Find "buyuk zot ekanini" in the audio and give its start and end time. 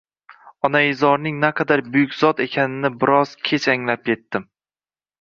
1.97-2.93